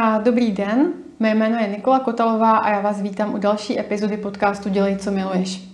[0.00, 4.16] A dobrý den, mé jméno je Nikola Kotalová a já vás vítám u další epizody
[4.16, 5.68] podcastu Dělej, co miluješ.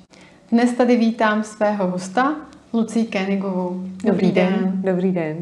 [0.52, 2.36] Dnes tady vítám svého hosta,
[2.72, 3.71] Lucii Kénigovou.
[3.71, 4.52] Dobrý, dobrý den.
[4.52, 4.72] den.
[4.75, 5.36] Dobrý den.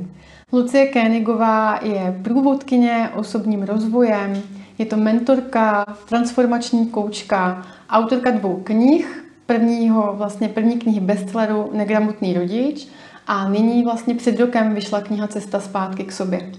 [0.53, 4.43] Lucie Kénigová je průvodkyně osobním rozvojem,
[4.79, 12.89] je to mentorka, transformační koučka, autorka dvou knih, prvního, vlastně první knihy bestselleru Negramotný rodič
[13.27, 16.53] a nyní vlastně před rokem vyšla kniha Cesta zpátky k sobě.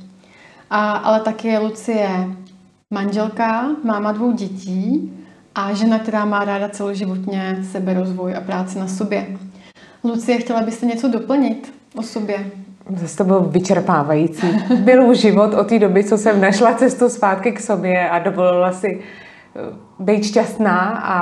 [0.76, 2.09] A, ale taky je Lucie
[2.91, 5.12] manželka, máma dvou dětí
[5.55, 9.27] a žena, která má ráda celoživotně seberozvoj a práci na sobě.
[10.04, 12.52] Lucie, chtěla byste něco doplnit o sobě?
[12.96, 14.48] Zase to byl vyčerpávající.
[14.76, 19.02] Byl život od té doby, co jsem našla cestu zpátky k sobě a dovolila si
[19.55, 19.60] eh,
[19.99, 21.20] být šťastná a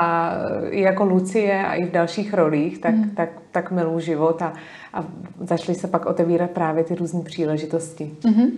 [0.70, 3.10] i jako Lucie a i v dalších rolích, tak, mm.
[3.10, 4.54] tak, tak miluji život a,
[4.94, 5.04] a
[5.40, 8.12] začaly se pak otevírat právě ty různé příležitosti.
[8.22, 8.50] Mm-hmm.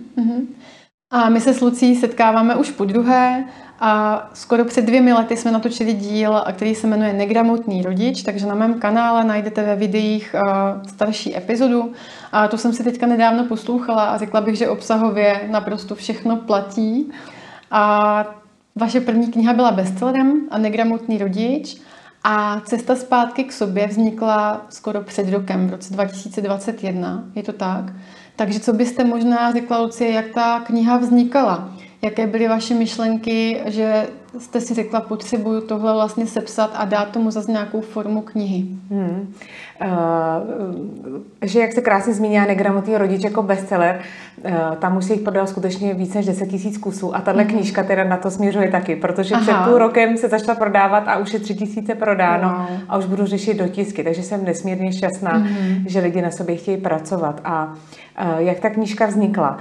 [1.14, 3.44] A my se s Lucí setkáváme už po druhé
[3.80, 8.54] a skoro před dvěmi lety jsme natočili díl, který se jmenuje Negramotný rodič, takže na
[8.54, 10.34] mém kanále najdete ve videích
[10.88, 11.92] starší epizodu.
[12.32, 17.12] A to jsem si teďka nedávno poslouchala a řekla bych, že obsahově naprosto všechno platí.
[17.70, 18.24] A
[18.76, 21.76] vaše první kniha byla bestsellerem a Negramotný rodič.
[22.24, 27.84] A cesta zpátky k sobě vznikla skoro před rokem, v roce 2021, je to tak?
[28.36, 31.70] Takže co byste možná řekla, Lucie, jak ta kniha vznikala?
[32.02, 37.30] Jaké byly vaše myšlenky, že jste si řekla, potřebuju tohle vlastně sepsat a dát tomu
[37.30, 38.66] zase nějakou formu knihy?
[38.90, 39.34] Hmm.
[39.84, 39.90] Uh,
[41.42, 44.00] že jak se krásně zmínila negramotný rodič jako bestseller,
[44.44, 47.50] uh, tam už se jich prodal skutečně více než 10 tisíc kusů a tahle mm
[47.50, 49.42] knížka teda na to směřuje taky, protože Aha.
[49.42, 52.78] před půl rokem se začala prodávat a už je tři tisíce prodáno wow.
[52.88, 56.76] a už budu řešit dotisky, takže jsem nesmírně šťastná, mm že lidi na sobě chtějí
[56.76, 59.58] pracovat a uh, jak ta knížka vznikla?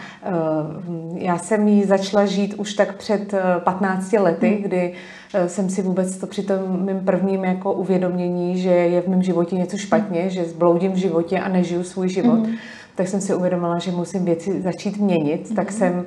[1.16, 5.82] Já jsem ji začala žít už tak před 15 lety, mm kdy eh, jsem si
[5.82, 10.30] vůbec to při tom mým prvním jako uvědomění, že je v mém životě něco špatně,
[10.30, 12.56] že zbloudím v životě a nežiju svůj život, mm
[12.96, 15.56] tak jsem si uvědomila, že musím věci začít měnit, mm-hmm.
[15.56, 15.78] tak mhm.
[15.78, 16.06] jsem uh,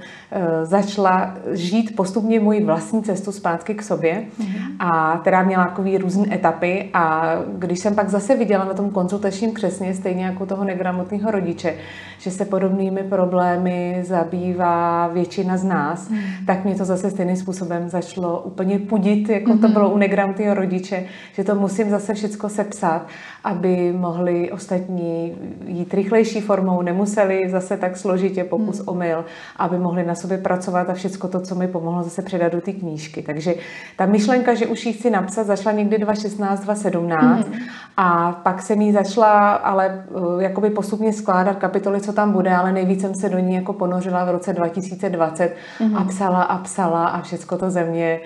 [0.63, 4.77] začala žít postupně moji vlastní cestu zpátky k sobě mm-hmm.
[4.79, 9.53] a teda měla takový různé etapy a když jsem pak zase viděla na tom konzultačním
[9.53, 11.75] křesně, stejně jako toho negramotného rodiče,
[12.19, 16.47] že se podobnými problémy zabývá většina z nás, mm-hmm.
[16.47, 19.61] tak mě to zase stejným způsobem začalo úplně pudit, jako mm-hmm.
[19.61, 19.73] to mhm.
[19.73, 23.07] bylo u negramotného rodiče, že to musím zase všechno sepsat,
[23.45, 25.35] aby mohli ostatní
[25.67, 28.89] jít rychlejší formou jednou nemuseli zase tak složitě pokus hmm.
[28.89, 29.25] omyl,
[29.57, 32.73] aby mohli na sobě pracovat a všechno to, co mi pomohlo, zase předat do té
[32.73, 33.23] knížky.
[33.23, 33.55] Takže
[33.97, 37.59] ta myšlenka, že už ji chci napsat, zašla někdy 2016, 2017 hmm.
[37.97, 42.73] a pak jsem ji začala ale uh, jakoby postupně skládat kapitoly, co tam bude, ale
[42.73, 45.97] nejvíc jsem se do ní jako ponořila v roce 2020 hmm.
[45.97, 48.21] a psala a psala a všechno to ze mě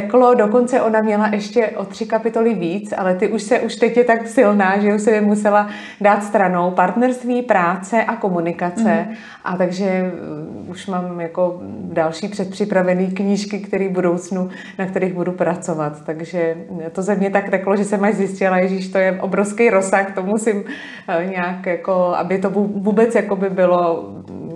[0.00, 3.96] teklo, dokonce ona měla ještě o tři kapitoly víc, ale ty už se, už teď
[3.96, 5.68] je tak silná, že už se je musela
[6.00, 9.16] dát stranou partnerství, práce a komunikace mm.
[9.44, 10.12] a takže
[10.64, 11.60] uh, už mám jako
[11.92, 16.56] další předpřipravené knížky, které budoucnu, na kterých budu pracovat, takže
[16.92, 20.22] to ze mě tak teklo, že jsem až zjistila, že to je obrovský rozsah, to
[20.22, 24.12] musím uh, nějak jako, aby to vůbec jako by bylo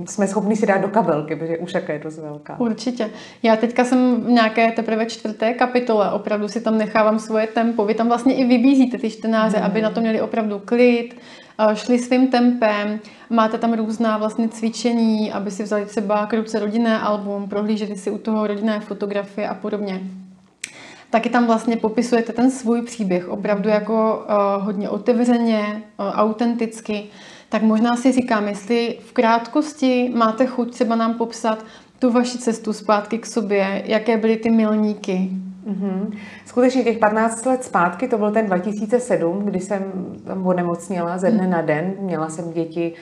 [0.06, 2.60] jsme schopni si dát do kabelky, protože už jaká je dost velká.
[2.60, 3.10] Určitě.
[3.42, 7.84] Já teďka jsem v nějaké teprve čtvrté kapitole, opravdu si tam nechávám svoje tempo.
[7.84, 9.64] Vy tam vlastně i vybízíte ty čtenáře, mm.
[9.64, 11.16] aby na to měli opravdu klid,
[11.74, 17.00] šli svým tempem, máte tam různá vlastně cvičení, aby si vzali třeba k ruce rodinné
[17.00, 20.00] album, prohlíželi si u toho rodinné fotografie a podobně.
[21.10, 27.04] Taky tam vlastně popisujete ten svůj příběh opravdu jako uh, hodně otevřeně, uh, autenticky
[27.50, 31.64] tak možná si říkám, jestli v krátkosti máte chuť třeba nám popsat
[32.00, 35.30] tu vaši cestu zpátky k sobě, jaké byly ty milníky.
[35.66, 36.16] Mm-hmm.
[36.46, 39.92] Skutečně těch 15 let zpátky, to byl ten 2007, kdy jsem
[40.24, 41.50] tam onemocněla ze dne mm.
[41.50, 41.94] na den.
[42.00, 42.92] Měla jsem děti,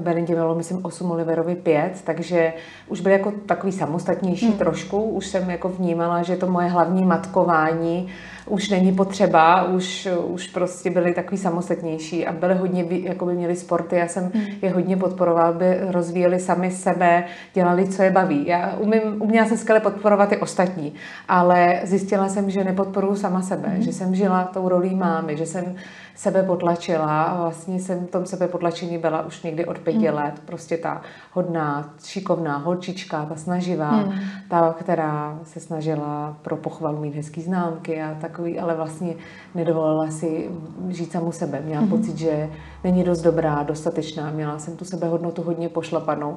[0.00, 2.52] Berendě bylo, myslím, 8, Oliverovi 5, takže
[2.88, 4.52] už byl jako takový samostatnější mm.
[4.52, 5.02] trošku.
[5.02, 8.08] Už jsem jako vnímala, že to moje hlavní matkování
[8.48, 13.56] už není potřeba, už, už prostě byli takový samostatnější a byli hodně, jako by měli
[13.56, 14.46] sporty, já jsem hmm.
[14.62, 17.24] je hodně podporoval, by rozvíjeli sami sebe,
[17.54, 18.46] dělali, co je baví.
[18.46, 20.94] Já umím, uměla jsem skvěle podporovat i ostatní,
[21.28, 23.82] ale zjistila jsem, že nepodporuji sama sebe, hmm.
[23.82, 25.76] že jsem žila tou rolí mámy, že jsem
[26.18, 30.16] sebe potlačila a vlastně jsem v tom sebe potlačení byla už někdy od pěti hmm.
[30.16, 30.42] let.
[30.44, 31.02] Prostě ta
[31.32, 34.12] hodná, šikovná holčička, ta snaživá, hmm.
[34.48, 39.14] ta, která se snažila pro pochvalu mít hezký známky a tak takový, ale vlastně
[39.54, 40.50] nedovolila si
[40.88, 41.60] žít samu sebe.
[41.64, 41.88] Měla mm-hmm.
[41.88, 42.50] pocit, že
[42.84, 46.36] není dost dobrá, dostatečná, měla jsem tu sebehodnotu hodně pošlapanou.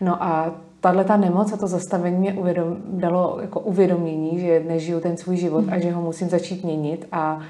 [0.00, 5.00] No a tahle ta nemoc a to zastavení mě uvědom, dalo jako uvědomění, že nežiju
[5.00, 5.74] ten svůj život mm-hmm.
[5.74, 7.40] a že ho musím začít měnit a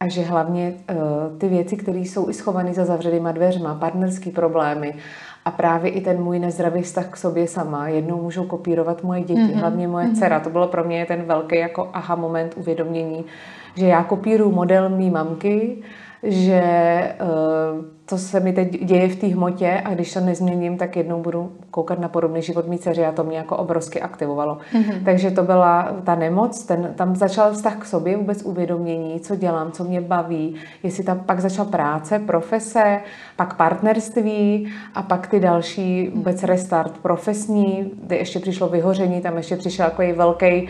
[0.00, 4.94] a že hlavně uh, ty věci, které jsou i schované za zavřenýma dveřma, partnerské problémy
[5.44, 9.40] a právě i ten můj nezdravý vztah k sobě sama, jednou můžou kopírovat moje děti,
[9.40, 9.58] mm-hmm.
[9.58, 10.14] hlavně moje mm-hmm.
[10.14, 10.40] dcera.
[10.40, 13.24] To bylo pro mě ten velký jako aha moment uvědomění,
[13.74, 15.82] že já kopíruju model mý mamky,
[16.24, 16.62] že
[17.22, 21.22] uh, to se mi teď děje v té hmotě a když to nezměním, tak jednou
[21.22, 24.58] budu koukat na podobný život mý dceři a to mě jako obrovsky aktivovalo.
[24.72, 25.04] Mm-hmm.
[25.04, 29.72] Takže to byla ta nemoc, ten, tam začal vztah k sobě, vůbec uvědomění, co dělám,
[29.72, 33.00] co mě baví, jestli tam pak začala práce, profese,
[33.36, 39.56] pak partnerství a pak ty další vůbec restart profesní, kde ještě přišlo vyhoření, tam ještě
[39.56, 40.68] přišel takový velký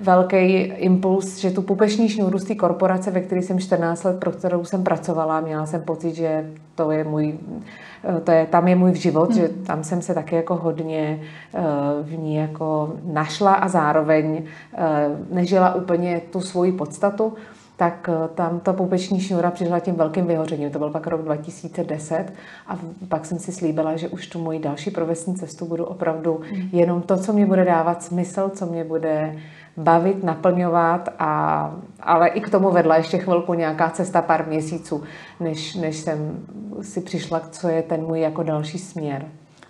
[0.00, 4.32] velký impuls, že tu pupeční šňůru z té korporace, ve které jsem 14 let, pro
[4.32, 7.34] kterou jsem pracovala, měla jsem pocit, že to je můj,
[8.24, 9.38] to je, tam je můj život, hmm.
[9.38, 11.20] že tam jsem se taky jako hodně
[11.54, 11.60] eh,
[12.02, 14.42] v ní jako našla a zároveň
[14.74, 17.32] eh, nežila úplně tu svoji podstatu
[17.76, 20.70] tak eh, tam ta pupeční šňůra přišla tím velkým vyhořením.
[20.70, 22.32] To byl pak rok 2010
[22.66, 26.68] a pak jsem si slíbila, že už tu moji další profesní cestu budu opravdu hmm.
[26.72, 29.36] jenom to, co mě bude dávat smysl, co mě bude
[29.76, 35.02] bavit, naplňovat, a, ale i k tomu vedla ještě chvilku nějaká cesta pár měsíců,
[35.40, 36.46] než, než jsem
[36.82, 39.26] si přišla, co je ten můj jako další směr.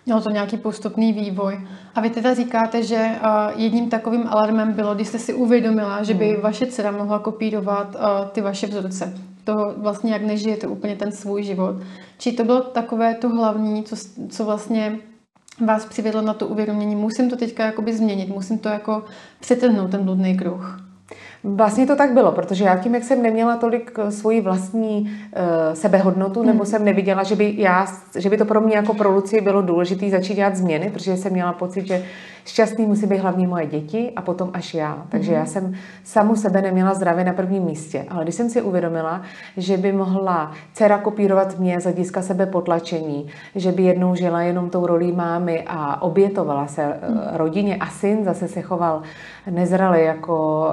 [0.06, 1.60] Mělo to nějaký postupný vývoj.
[1.94, 3.10] A vy teda říkáte, že
[3.56, 6.42] jedním takovým alarmem bylo, když jste si uvědomila, že by hmm.
[6.42, 7.96] vaše dcera mohla kopírovat
[8.32, 9.14] ty vaše vzorce.
[9.44, 11.76] Toho vlastně, jak nežijete úplně ten svůj život.
[12.18, 13.96] Či to bylo takové to hlavní, co,
[14.28, 14.98] co vlastně
[15.60, 19.04] vás přivedlo na to uvědomění, musím to teďka jakoby změnit, musím to jako
[19.40, 20.80] přetrhnout ten bludný kruh.
[21.44, 25.74] Vlastně to tak bylo, protože já tím, jak jsem neměla tolik eh, svoji vlastní uh,
[25.74, 26.46] sebehodnotu, mm.
[26.46, 26.66] nebo hmm.
[26.66, 27.86] jsem neviděla, že by, já,
[28.18, 31.32] že by to pro mě jako pro Luci bylo důležité začít dělat změny, protože jsem
[31.32, 32.04] měla pocit, že
[32.44, 35.06] šťastný musí být hlavně moje děti a potom až já.
[35.08, 35.37] Takže mm.
[35.38, 35.75] já jsem
[36.05, 38.05] samu sebe neměla zdravě na prvním místě.
[38.08, 39.23] Ale když jsem si uvědomila,
[39.56, 44.70] že by mohla dcera kopírovat mě z hlediska sebe potlačení, že by jednou žila jenom
[44.70, 47.20] tou rolí mámy a obětovala se mm.
[47.32, 49.02] rodině a syn zase se choval
[49.50, 50.67] nezralý jako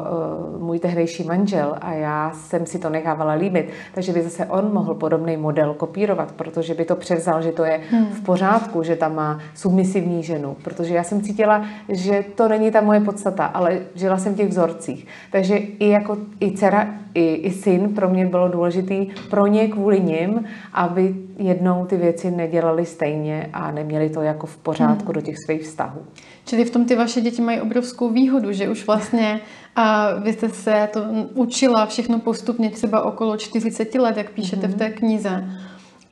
[0.55, 4.73] uh, můj tehdejší manžel a já jsem si to nechávala líbit, takže by zase on
[4.73, 8.05] mohl podobný model kopírovat, protože by to převzal, že to je hmm.
[8.05, 12.81] v pořádku, že tam má submisivní ženu, protože já jsem cítila, že to není ta
[12.81, 15.07] moje podstata, ale žila jsem v těch vzorcích.
[15.31, 19.99] Takže i jako i dcera, i, i syn pro mě bylo důležitý pro ně kvůli
[19.99, 25.13] nim, aby jednou ty věci nedělali stejně a neměli to jako v pořádku hmm.
[25.13, 26.01] do těch svých vztahů.
[26.45, 29.41] Čili v tom ty vaše děti mají obrovskou výhodu, že už vlastně
[29.75, 30.99] a vy jste se to
[31.33, 34.71] učila všechno postupně třeba okolo 40 let, jak píšete mm-hmm.
[34.71, 35.43] v té knize.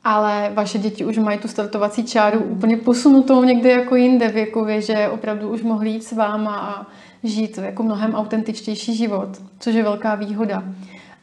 [0.03, 5.09] Ale vaše děti už mají tu startovací čáru úplně posunutou někde jako jinde věkově, že
[5.09, 6.87] opravdu už mohli jít s váma a
[7.23, 9.29] žít jako mnohem autentičtější život,
[9.59, 10.63] což je velká výhoda.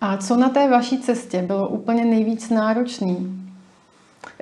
[0.01, 3.46] A co na té vaší cestě bylo úplně nejvíc náročný?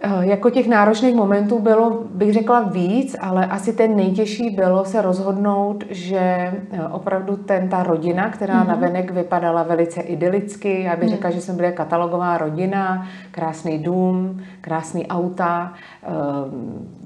[0.03, 5.03] Eh, jako těch náročných momentů bylo, bych řekla, víc, ale asi ten nejtěžší bylo se
[5.03, 8.69] rozhodnout, že eh, opravdu ten, ta rodina, která mm-hmm.
[8.69, 11.15] navenek vypadala velice idylicky, já bych mm.
[11.15, 15.73] řekla, že jsem byla katalogová rodina, krásný dům, krásný auta,
[16.03, 16.09] eh,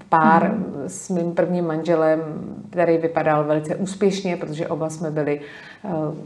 [0.09, 0.83] pár mm.
[0.87, 2.21] s mým prvním manželem,
[2.71, 5.41] který vypadal velice úspěšně, protože oba jsme byli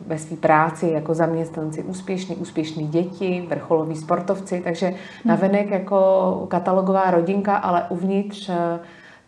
[0.06, 4.94] ve své práci jako zaměstnanci úspěšní, úspěšní děti, vrcholoví sportovci, takže mm.
[5.24, 8.80] navenek jako katalogová rodinka, ale uvnitř eh,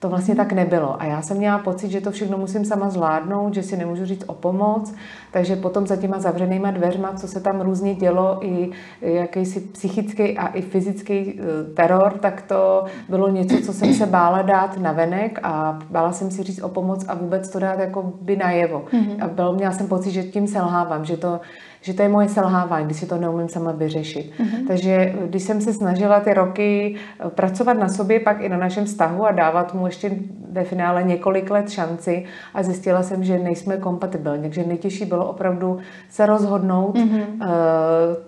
[0.04, 1.02] to vlastně tak nebylo.
[1.02, 4.24] A já jsem měla pocit, že to všechno musím sama zvládnout, že si nemůžu říct
[4.26, 4.94] o pomoc,
[5.32, 10.46] takže potom za těma zavřenýma dveřma, co se tam různě dělo, i jakýsi psychický a
[10.46, 15.38] i fyzický eh, teror, tak to bylo něco, co jsem se bála dát na venek
[15.42, 18.84] a bála jsem si říct o pomoc a vůbec to dát jako by najevo.
[18.92, 19.24] Mm-hmm.
[19.24, 21.40] A bylo, měla jsem pocit, že tím selhávám, že to
[21.84, 24.32] že to je moje selhávání, když si to neumím sama vyřešit.
[24.38, 24.66] Mm-hmm.
[24.68, 28.84] Takže když jsem se snažila ty roky eh, pracovat na sobě, pak i na našem
[28.84, 30.10] vztahu a dávat mu ještě
[30.50, 32.24] ve finále několik let šanci
[32.54, 34.42] a zjistila jsem, že nejsme kompatibilní.
[34.42, 35.78] Takže nejtěžší bylo opravdu
[36.10, 37.24] se rozhodnout mm-hmm.
[37.40, 37.48] uh,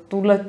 [0.09, 0.41] tuhle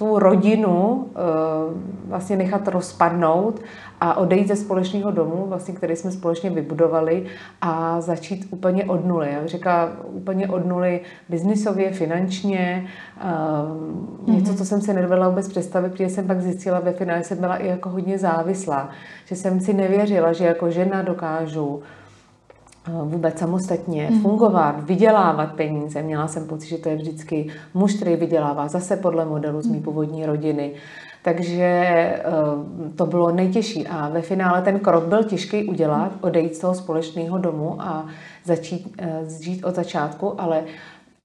[0.00, 1.76] tu rodinu uh,
[2.08, 3.60] vlastně nechat rozpadnout
[4.00, 7.26] a odejít ze společného domu, vlastně, který jsme společně vybudovali
[7.60, 9.28] a začít úplně od nuly.
[9.32, 12.86] Já říká úplně od nuly biznisově, finančně,
[14.26, 17.38] uh, něco, co jsem si nedovedla vůbec představit, protože jsem pak zjistila ve finále, jsem
[17.38, 18.88] byla i jako hodně závislá,
[19.24, 21.82] že jsem si nevěřila, že jako žena dokážu
[22.88, 24.20] vůbec samostatně mm.
[24.20, 26.02] fungovat, vydělávat peníze.
[26.02, 29.74] Měla jsem pocit, že to je vždycky muž, který vydělává zase podle modelu z mý
[29.74, 29.82] mhm.
[29.82, 30.72] původní rodiny.
[31.22, 32.22] Takže eh,
[32.96, 33.86] to bylo nejtěžší.
[33.86, 38.06] A ve finále ten krok byl těžký udělat, odejít z toho společného domu a
[38.44, 40.64] začít eh, žít od začátku, ale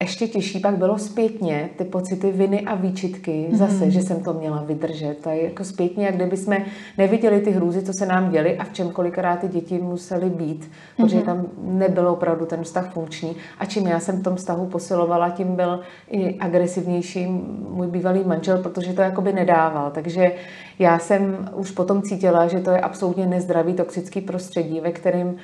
[0.02, 3.88] ještě těžší pak bylo zpětně ty pocity viny a výčitky zase, mm-hmm.
[3.88, 5.16] že jsem to měla vydržet.
[5.22, 6.64] To je jako zpětně, jak kdyby jsme
[6.98, 10.70] neviděli ty hrůzy, co se nám děly a v čem kolikrát ty děti musely být,
[10.96, 11.24] protože mm-hmm.
[11.24, 13.36] tam nebylo opravdu ten vztah funkční.
[13.58, 17.26] A čím já jsem v tom vztahu posilovala, tím byl i agresivnější
[17.68, 19.90] můj bývalý manžel, protože to jakoby nedával.
[19.90, 20.32] Takže
[20.78, 25.36] já jsem už potom cítila, že to je absolutně nezdravý toxický prostředí, ve kterém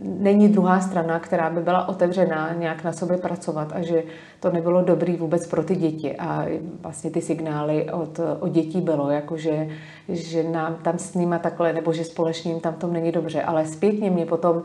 [0.00, 4.02] není druhá strana, která by byla otevřená nějak na sobě pracovat a že
[4.40, 6.16] to nebylo dobrý vůbec pro ty děti.
[6.16, 6.46] A
[6.82, 9.68] vlastně ty signály od, od dětí bylo, jako že,
[10.08, 13.42] že nám tam s nima takhle, nebo že společně tam tom není dobře.
[13.42, 14.62] Ale zpětně mě potom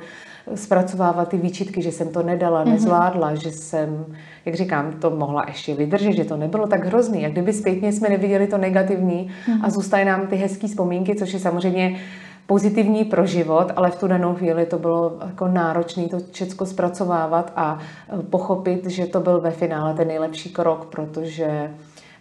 [0.56, 2.72] zpracovávat ty výčitky, že jsem to nedala, mhm.
[2.74, 3.42] nezvládla, mm-hmm.
[3.42, 4.06] že jsem,
[4.46, 7.22] jak říkám, to mohla ještě vydržet, že to nebylo tak hrozný.
[7.22, 9.60] Jak kdyby zpětně jsme neviděli to negativní mm-hmm.
[9.64, 12.00] a zůstaly nám ty hezké vzpomínky, což je samozřejmě
[12.48, 17.54] pozitivní pro život, ale v tu danou chvíli to bylo jako náročné to všechno zpracovávat
[17.56, 17.80] a
[18.20, 21.72] e, pochopit, že to byl ve finále ten nejlepší krok, protože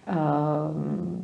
[0.08, 0.14] uh,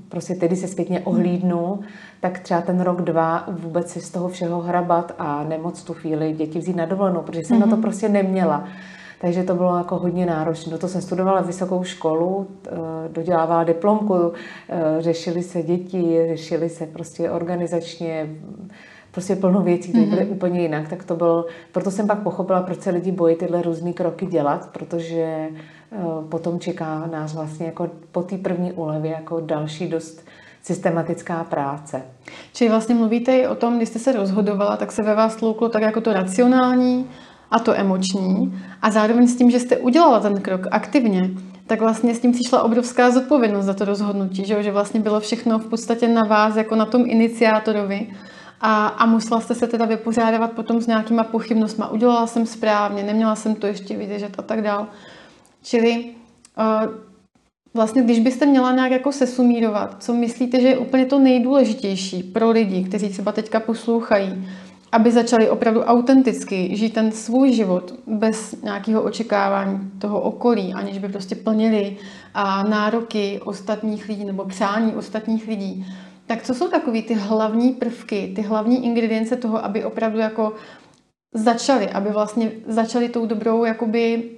[0.09, 1.81] prostě tedy se zpětně ohlídnu,
[2.21, 6.33] tak třeba ten rok, dva vůbec si z toho všeho hrabat a nemoc tu chvíli
[6.33, 7.61] děti vzít na dovolenou, protože jsem mm-hmm.
[7.61, 7.83] na to mhm.
[7.83, 8.65] prostě neměla.
[9.21, 10.79] Takže to bylo jako hodně náročné.
[10.79, 14.33] To jsem studovala vysokou školu, e, dodělávala diplomku,
[14.99, 18.37] řešili se děti, řešili se prostě organizačně
[19.13, 20.33] prostě plno věcí, které byly mm-hmm.
[20.33, 23.93] úplně jinak, tak to byl, proto jsem pak pochopila, proč se lidi bojí tyhle různé
[23.93, 25.49] kroky dělat, protože
[25.91, 30.25] uh, potom čeká nás vlastně jako po té první úlevě jako další dost
[30.63, 32.03] systematická práce.
[32.53, 35.69] Čili vlastně mluvíte i o tom, když jste se rozhodovala, tak se ve vás tlouklo
[35.69, 37.07] tak jako to racionální
[37.51, 41.31] a to emoční a zároveň s tím, že jste udělala ten krok aktivně,
[41.67, 45.59] tak vlastně s tím přišla obrovská zodpovědnost za to rozhodnutí, že, že vlastně bylo všechno
[45.59, 48.07] v podstatě na vás, jako na tom iniciátorovi
[48.61, 51.85] a, a musela jste se teda vypořádávat potom s nějakýma pochybnostmi.
[51.91, 54.87] Udělala jsem správně, neměla jsem to ještě vydržet a tak dál.
[55.63, 56.05] Čili
[56.59, 56.95] uh,
[57.75, 62.51] vlastně, když byste měla nějak jako sesumírovat, co myslíte, že je úplně to nejdůležitější pro
[62.51, 64.49] lidi, kteří třeba teďka poslouchají,
[64.93, 71.09] aby začali opravdu autenticky žít ten svůj život bez nějakého očekávání toho okolí, aniž by
[71.09, 71.97] prostě plnili
[72.35, 75.87] a nároky ostatních lidí nebo přání ostatních lidí.
[76.31, 80.53] Tak co jsou takové ty hlavní prvky, ty hlavní ingredience toho, aby opravdu jako
[81.35, 84.31] začali, aby vlastně začali tou dobrou jakoby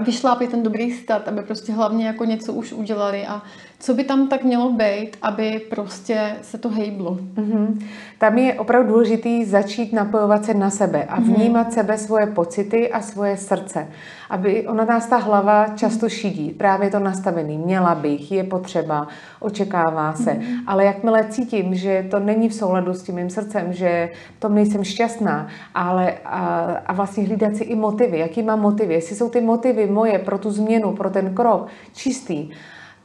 [0.00, 3.42] vyšlápit ten dobrý stát, aby prostě hlavně jako něco už udělali a
[3.78, 7.18] co by tam tak mělo být, aby prostě se to hejblo.
[7.34, 7.82] Mm-hmm.
[8.18, 11.34] Tam je opravdu důležitý začít napojovat se na sebe a mhm.
[11.34, 11.74] vnímat mm-hmm.
[11.74, 13.88] sebe, svoje pocity a svoje srdce.
[14.30, 16.50] Aby ona nás ta hlava často šidí.
[16.50, 17.58] Právě to nastavený.
[17.58, 19.08] Měla bych, je potřeba,
[19.40, 20.30] očekává se.
[20.30, 20.62] Mm-hmm.
[20.66, 24.84] Ale jakmile cítím, že to není v souladu s tím mým srdcem, že tom nejsem
[24.84, 26.38] šťastná, ale a,
[26.86, 28.18] a vlastně hlídat si i motivy.
[28.18, 28.94] Jaký mám motivy?
[28.94, 32.50] Jestli jsou ty motivy moje pro tu změnu, pro ten krok čistý,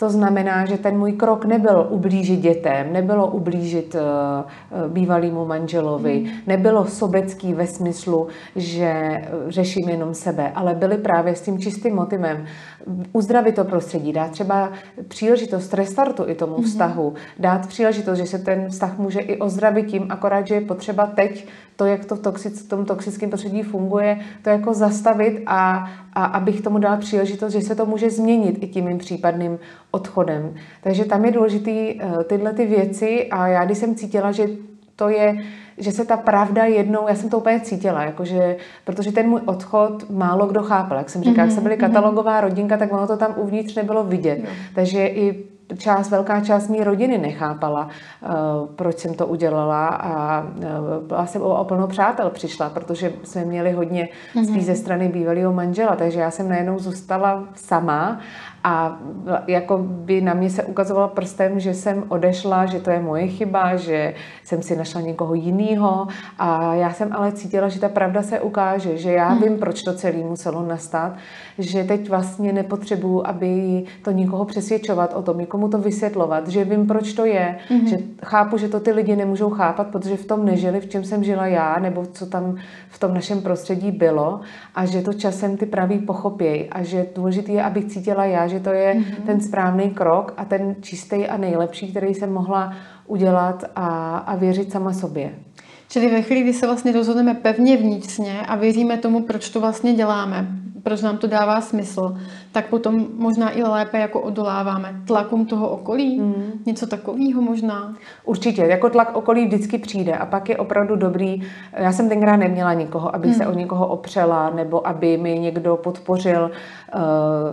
[0.01, 4.01] to znamená, že ten můj krok nebyl ublížit dětem, nebylo ublížit uh,
[4.91, 6.37] bývalému manželovi, hmm.
[6.47, 11.95] nebylo sobecký ve smyslu, že eh, řeším jenom sebe, ale byly právě s tím čistým
[11.95, 12.45] motivem
[13.13, 14.71] uzdravit to prostředí, dát třeba
[15.07, 16.63] příležitost restartu i tomu hmm.
[16.63, 21.05] vztahu, dát příležitost, že se ten vztah může i ozdravit tím, akorát, že je potřeba
[21.05, 21.47] teď
[21.81, 26.25] to, jak to v, toxic, v tom toxickém prostředí funguje, to jako zastavit a, a
[26.25, 29.59] abych tomu dala příležitost, že se to může změnit i tím mým případným
[29.91, 30.53] odchodem.
[30.83, 34.47] Takže tam je důležitý uh, tyhle ty věci a já když jsem cítila, že
[34.95, 35.37] to je,
[35.77, 40.09] že se ta pravda jednou, já jsem to úplně cítila, jakože, protože ten můj odchod
[40.09, 40.97] málo kdo chápal.
[40.97, 41.85] Jak jsem říkala, mm-hmm, jak jsem byli mhm.
[41.85, 44.39] katalogová rodinka, tak ono to tam uvnitř nebylo vidět.
[44.43, 44.49] No.
[44.75, 45.43] Takže i
[45.77, 47.87] část, velká část mé rodiny nechápala,
[48.21, 48.29] uh,
[48.75, 53.71] proč jsem to udělala a uh, byla jsem o, plno přátel přišla, protože jsme měli
[53.71, 54.09] hodně
[54.43, 58.19] spíš ze strany bývalého manžela, takže já jsem najednou zůstala sama
[58.63, 58.99] a
[59.47, 63.75] jako by na mě se ukazovalo prstem, že jsem odešla, že to je moje chyba,
[63.75, 64.13] že
[64.43, 66.07] jsem si našla někoho jiného
[66.39, 69.93] a já jsem ale cítila, že ta pravda se ukáže, že já vím, proč to
[69.93, 71.13] celé muselo nastat,
[71.57, 76.87] že teď vlastně nepotřebuju, aby to nikoho přesvědčovat o tom, někomu to vysvětlovat, že vím,
[76.87, 77.87] proč to je, hmm.
[77.87, 81.23] že chápu, že to ty lidi nemůžou chápat, protože v tom nežili, v čem jsem
[81.23, 82.55] žila já, nebo co tam
[82.89, 84.39] v tom našem prostředí bylo
[84.75, 88.59] a že to časem ty praví pochopějí a že důležité je, abych cítila já, že
[88.59, 89.25] to je mm-hmm.
[89.25, 92.73] ten správný krok a ten čistý a nejlepší, který jsem mohla
[93.07, 95.31] udělat a, a věřit sama sobě.
[95.89, 99.93] Čili ve chvíli, kdy se vlastně rozhodneme pevně vnitřně a věříme tomu, proč to vlastně
[99.93, 100.47] děláme,
[100.83, 102.17] proč nám to dává smysl,
[102.51, 106.19] tak potom možná i lépe jako odoláváme tlakům toho okolí.
[106.19, 106.51] Mm.
[106.65, 107.95] Něco takového možná.
[108.25, 111.41] Určitě, jako tlak okolí vždycky přijde a pak je opravdu dobrý.
[111.73, 113.33] Já jsem tenkrát neměla nikoho, aby mm.
[113.33, 116.51] se o někoho opřela nebo aby mi někdo podpořil
[116.95, 117.01] uh,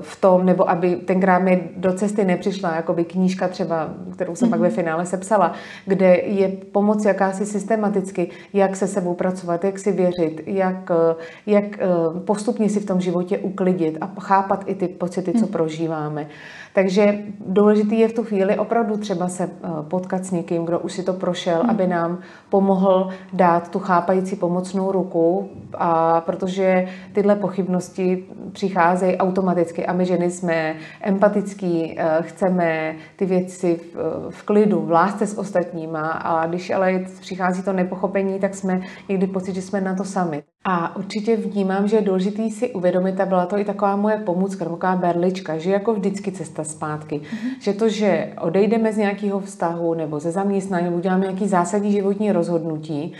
[0.00, 4.50] v tom, nebo aby tenkrát mi do cesty nepřišla jakoby knížka třeba, kterou jsem mm.
[4.50, 5.52] pak ve finále sepsala,
[5.86, 11.14] kde je pomoc jakási systematicky, jak se sebou pracovat, jak si věřit, jak, eh,
[11.46, 15.48] jak uh, postupně si v tom životě uklidit a chápat i ty pocity, co hmm.
[15.48, 16.26] prožíváme.
[16.72, 20.92] Takže důležitý je v tu chvíli opravdu třeba se eh, potkat s někým, kdo už
[20.92, 21.70] si to prošel, hmm.
[21.70, 29.92] aby nám pomohl dát tu chápající pomocnou ruku, a protože tyhle pochybnosti přicházejí automaticky a
[29.92, 36.10] my ženy jsme empatický, eh, chceme ty věci v, v klidu, v lásce s ostatníma
[36.10, 40.42] a když ale přichází to nepochopení, tak jsme někdy pocit, že jsme na to sami.
[40.64, 44.64] A určitě vnímám, že je důležité si uvědomit, a byla to i taková moje pomůcka,
[44.64, 47.20] taková berlička, že jako vždycky cesta zpátky.
[47.20, 47.50] Mm-hmm.
[47.60, 52.32] Že to, že odejdeme z nějakého vztahu nebo ze zaměstnání, nebo uděláme nějaký zásadní životní
[52.32, 53.12] rozhodnutí,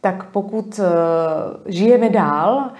[0.00, 0.84] tak pokud uh,
[1.66, 2.70] žijeme dál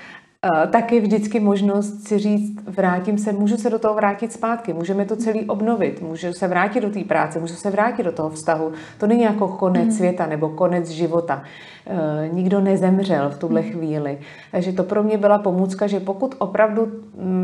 [0.44, 4.72] Eh, tak je vždycky možnost si říct, vrátím se, můžu se do toho vrátit zpátky,
[4.72, 8.30] můžeme to celý obnovit, můžu se vrátit do té práce, můžu se vrátit do toho
[8.30, 8.72] vztahu.
[8.98, 9.92] To není jako konec mm.
[9.92, 11.42] světa nebo konec života.
[11.86, 13.70] E, nikdo nezemřel v tuhle mm.
[13.70, 14.18] chvíli.
[14.52, 16.92] Takže to pro mě byla pomůcka, že pokud opravdu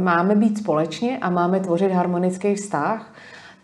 [0.02, 3.14] máme být společně a máme tvořit harmonický vztah,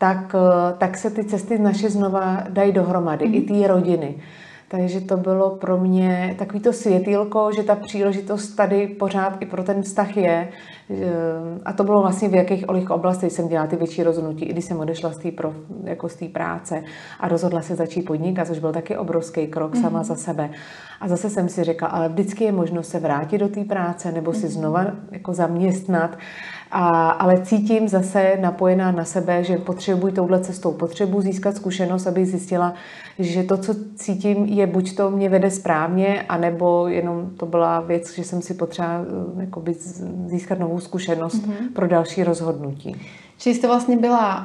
[0.00, 3.34] tak, eh, tak se ty cesty naše znova dají dohromady, mm.
[3.34, 4.14] i ty rodiny.
[4.72, 9.64] Takže to bylo pro mě takový to světýlko, že ta příležitost tady pořád i pro
[9.64, 10.48] ten vztah je.
[11.64, 14.80] A to bylo vlastně v jakých oblastech jsem dělala ty větší rozhodnutí, i když jsem
[14.80, 15.28] odešla z té
[15.84, 16.82] jako z práce
[17.20, 19.82] a rozhodla se začít podnikat, což byl taky obrovský krok mm-hmm.
[19.82, 20.04] sama mhm.
[20.04, 20.50] za sebe.
[21.00, 24.32] A zase jsem si řekla, ale vždycky je možnost se vrátit do té práce nebo
[24.32, 24.50] si mm-hmm.
[24.50, 26.18] znova jako zaměstnat.
[26.70, 32.26] A, ale cítím zase napojená na sebe, že potřebuji touhle cestou, potřebuji získat zkušenost, abych
[32.26, 32.74] zjistila,
[33.20, 38.14] že to, co cítím, je buď to mě vede správně, anebo jenom to byla věc,
[38.14, 38.88] že jsem si potřeba
[39.38, 39.74] eh, jakoby,
[40.26, 41.72] získat novou zkušenost mm-hmm.
[41.72, 42.96] pro další rozhodnutí.
[43.38, 44.44] Čili jste vlastně byla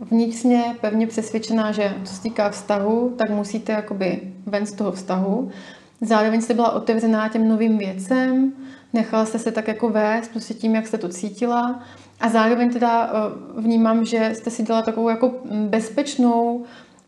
[0.00, 4.92] uh, vnitřně pevně přesvědčená, že co se týká vztahu, tak musíte jakoby ven z toho
[4.92, 5.48] vztahu.
[6.00, 8.52] Zároveň jste byla otevřená těm novým věcem,
[8.92, 11.80] nechala jste se tak jako vést prostě tím, jak jste to cítila.
[12.20, 15.32] A zároveň teda uh, vnímám, že jste si dělala takovou jako
[15.68, 16.64] bezpečnou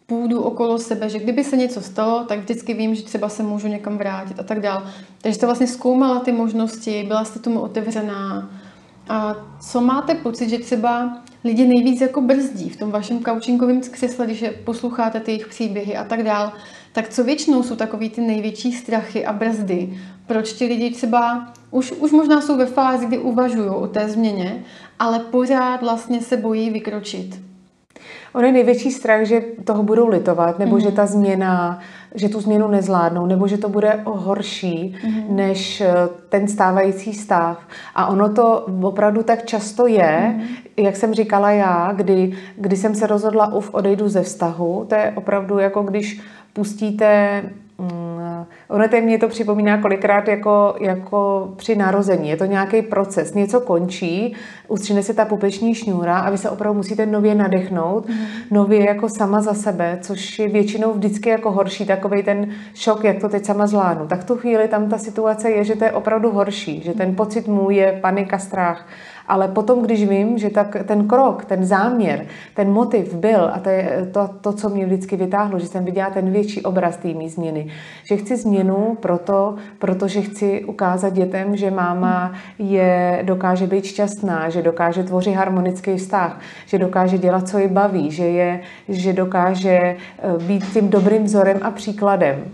[0.09, 3.69] půdu okolo sebe, že kdyby se něco stalo, tak vždycky vím, že třeba se můžu
[3.69, 4.83] někam vrátit a tak dál.
[5.23, 8.51] Takže jste vlastně zkoumala ty možnosti, byla jste tomu otevřená.
[9.09, 14.27] A co máte pocit, že třeba lidi nejvíc jako brzdí v tom vašem coachingovém křesle,
[14.27, 16.53] když posloucháte ty jejich příběhy a tak dál,
[16.93, 19.99] tak co většinou jsou takový ty největší strachy a brzdy?
[20.27, 24.65] Proč ti lidi třeba už, už možná jsou ve fázi, kdy uvažují o té změně,
[24.99, 27.49] ale pořád vlastně se bojí vykročit?
[28.33, 30.83] On je největší strach, že toho budou litovat, nebo mm-hmm.
[30.83, 31.79] že ta změna,
[32.15, 35.31] že tu změnu nezvládnou, nebo že to bude horší mm-hmm.
[35.31, 35.95] než eh,
[36.29, 37.59] ten stávající stav.
[37.95, 40.85] A ono to opravdu tak často je, mm-hmm.
[40.85, 44.87] jak jsem říkala já, kdy, kdy jsem se rozhodla, uf, odejdu ze vztahu.
[44.89, 46.21] To je opravdu jako když
[46.53, 47.43] pustíte
[47.81, 52.29] Mm, ono to mě to připomíná kolikrát jako, jako při narození.
[52.29, 54.35] Je to nějaký proces, něco končí,
[54.69, 58.17] ustřine se ta pupeční šňůra a vy se opravdu musíte nově nadechnout, mm.
[58.51, 63.21] nově jako sama za sebe, což je většinou vždycky jako horší, takový ten šok, jak
[63.21, 64.07] to teď sama zvládnu.
[64.07, 67.17] Tak v tu chvíli tam ta situace je, že to je opravdu horší, že ten
[67.17, 68.87] pocit můj je panika, strach
[69.29, 73.69] ale potom, když vím, že tak ten krok, ten záměr, ten motiv byl, a to
[73.69, 77.67] je to, to co mě vždycky vytáhlo, že jsem viděla ten větší obraz té změny,
[78.05, 84.63] že chci změnu proto, protože chci ukázat dětem, že máma je, dokáže být šťastná, že
[84.63, 89.97] dokáže tvořit harmonický vztah, že dokáže dělat, co ji baví, že, je, že dokáže eh,
[90.43, 92.45] být tím dobrým vzorem a příkladem.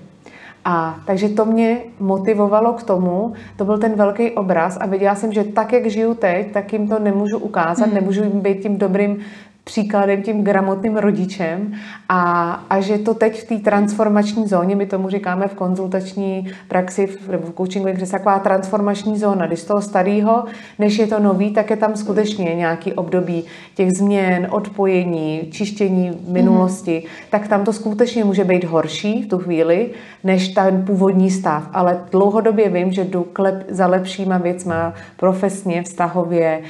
[0.64, 5.33] A takže to mě motivovalo k tomu, to byl ten velký obraz a viděla jsem,
[5.33, 7.95] že tak, jak žiju teď, tak jim to nemůžu ukázat, mm.
[7.95, 9.19] nemůžu jim být tím dobrým
[9.64, 11.72] příkladem, tím gramotným rodičem
[12.09, 17.07] a, a že to teď v té transformační zóně, my tomu říkáme v konzultační praxi,
[17.07, 20.44] v, nebo v coachingu, je taková transformační zóna, když z toho starého,
[20.79, 27.03] než je to nový, tak je tam skutečně nějaký období těch změn, odpojení, čištění minulosti,
[27.05, 27.11] mm.
[27.31, 29.90] tak tam to skutečně může být horší v tu chvíli,
[30.24, 31.68] než ten původní stav.
[31.72, 36.62] Ale dlouhodobě vím, že jdu klep, za lepšíma věcma profesně, vztahově,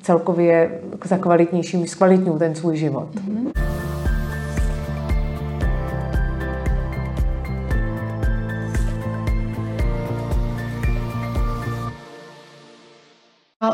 [0.00, 3.08] celkově jako za kvalitnějším, zkvalitňují ten svůj život.
[3.14, 3.50] Mm-hmm.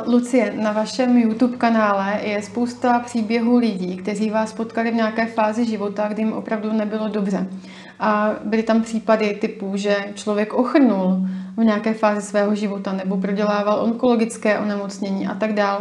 [0.06, 5.64] Lucie, na vašem YouTube kanále je spousta příběhů lidí, kteří vás potkali v nějaké fázi
[5.64, 7.46] života, kdy jim opravdu nebylo dobře.
[8.00, 11.18] A byly tam případy typu, že člověk ochrnul
[11.56, 15.78] v nějaké fázi svého života nebo prodělával onkologické onemocnění a tak dále.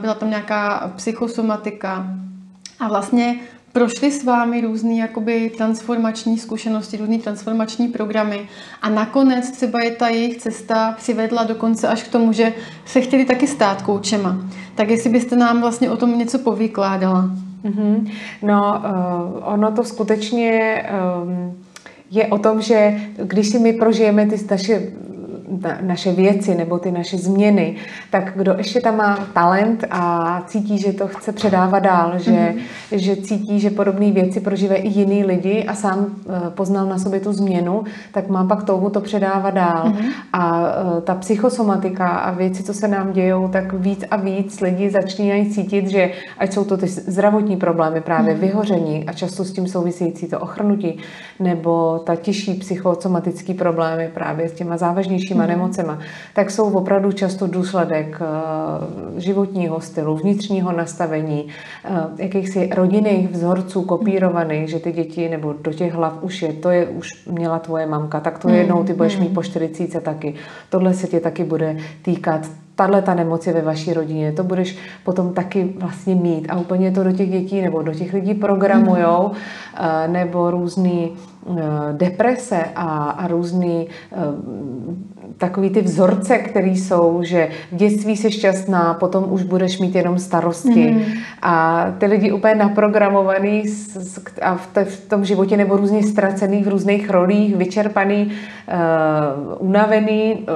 [0.00, 2.06] Byla tam nějaká psychosomatika.
[2.80, 3.36] A vlastně
[3.72, 8.48] prošli s vámi různé jakoby transformační zkušenosti, různé transformační programy
[8.82, 12.52] a nakonec třeba je ta jejich cesta přivedla dokonce až k tomu, že
[12.84, 14.36] se chtěli taky stát koučema.
[14.74, 17.30] Tak jestli byste nám vlastně o tom něco povykládala.
[17.64, 18.10] Mm-hmm.
[18.42, 20.82] No, uh, ono to skutečně
[21.22, 21.56] um,
[22.10, 24.82] je o tom, že když si my prožijeme ty naše
[25.80, 27.76] naše věci nebo ty naše změny,
[28.10, 32.62] tak kdo ještě tam má talent a cítí, že to chce předávat dál, že, mm-hmm.
[32.92, 37.20] že cítí, že podobné věci prožívají i jiný lidi a sám eh, poznal na sobě
[37.20, 39.84] tu změnu, tak má pak touhu to předávat dál.
[39.88, 40.10] Mm-hmm.
[40.32, 44.90] A eh, ta psychosomatika a věci, co se nám dějou, tak víc a víc lidi
[44.90, 48.38] začínají cítit, že ať jsou to ty zdravotní problémy, právě mm-hmm.
[48.38, 50.98] vyhoření a často s tím související to ochrnutí,
[51.40, 55.52] nebo ta těžší psychosomatické problémy právě s těma závažnějšími těma hmm.
[55.52, 55.98] nemocema,
[56.34, 61.48] tak jsou opravdu často důsledek eh, životního stylu, vnitřního nastavení,
[61.84, 66.70] eh, jakýchsi rodinných vzorců kopírovaných, že ty děti nebo do těch hlav už je, to
[66.70, 69.34] je už měla tvoje mamka, tak to jednou ty budeš mít hmm.
[69.34, 70.34] po 40 taky.
[70.70, 74.78] Tohle se tě taky bude týkat tahle ta nemoc je ve vaší rodině, to budeš
[75.04, 79.30] potom taky vlastně mít a úplně to do těch dětí nebo do těch lidí programujou,
[79.30, 80.12] mm.
[80.12, 81.12] nebo různý
[81.92, 83.88] deprese a, a různý
[85.38, 90.18] takový ty vzorce, které jsou, že v dětství jsi šťastná, potom už budeš mít jenom
[90.18, 90.90] starosti.
[90.90, 91.02] Mm.
[91.42, 93.64] A ty lidi úplně naprogramovaný
[94.42, 98.32] a v, v tom životě nebo různě ztracený v různých rolích, vyčerpaný,
[98.68, 100.46] uh, unavený uh,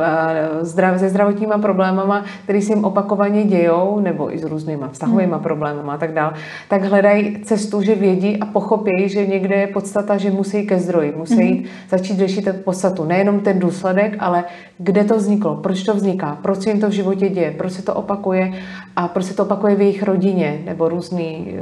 [0.60, 5.40] zdrav, se zdravotníma problémama, které se jim opakovaně dějou, nebo i s různýma vztahovými mm.
[5.40, 6.32] problémama a tak dále,
[6.68, 11.12] tak hledají cestu, že vědí a pochopí, že někde je podstata, že musí ke zdroji,
[11.16, 11.40] musí mm.
[11.40, 13.04] jít, začít řešit podstatu.
[13.04, 14.44] Nejenom ten důsledek, ale
[14.78, 17.82] kde to vzniklo, proč to vzniká, proč se jim to v životě děje, proč se
[17.82, 18.52] to opakuje
[18.96, 21.54] a proč se to opakuje v jejich rodině nebo různý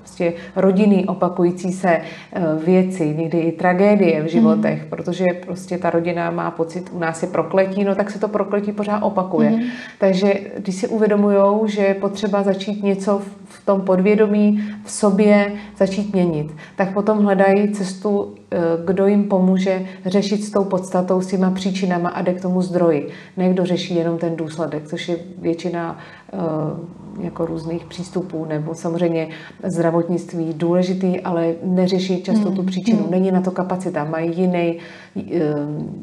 [0.00, 4.88] vlastně rodiny opakující se eh, věci, někdy i tragédie v životech, mm.
[4.90, 8.72] protože prostě ta rodina má pocit, u nás je prokletí, no tak se to prokletí
[8.72, 9.50] pořád opakuje.
[9.50, 9.62] Mm.
[9.98, 16.12] Takže když si uvědomujou, že je potřeba začít něco v tom podvědomí, v sobě začít
[16.12, 18.49] měnit, tak potom hledají cestu, eh,
[18.84, 23.08] kdo jim pomůže řešit s tou podstatou, s těma příčinama a jde k tomu zdroji.
[23.36, 25.98] Někdo řeší jenom ten důsledek, což je většina
[26.32, 29.28] uh, jako různých přístupů, nebo samozřejmě
[29.64, 32.56] zdravotnictví důležitý, ale neřeší často hmm.
[32.56, 33.02] tu příčinu.
[33.02, 33.10] Hmm.
[33.10, 34.78] Není na to kapacita, mají jiný,
[35.16, 35.22] uh,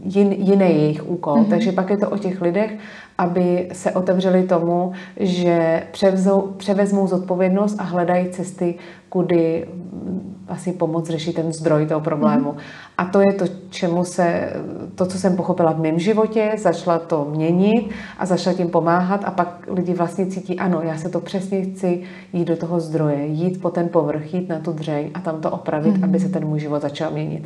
[0.03, 1.33] jin, jiný jejich úkol.
[1.33, 1.45] Hmm.
[1.45, 2.77] Takže pak je to o těch lidech,
[3.17, 8.75] aby se otevřeli tomu, že převzou, převezmou zodpovědnost a hledají cesty,
[9.10, 9.67] kudy
[10.49, 12.51] asi pomoct řešit ten zdroj toho problému.
[12.51, 12.57] Mm.
[12.97, 14.53] A to je to, čemu se,
[14.95, 19.31] to, co jsem pochopila v mém životě, začala to měnit a začala tím pomáhat a
[19.31, 23.62] pak lidi vlastně cítí, ano, já se to přesně chci jít do toho zdroje, jít
[23.62, 26.03] po ten povrch, jít na tu dřeň a tam to opravit, mm.
[26.03, 27.43] aby se ten můj život začal měnit.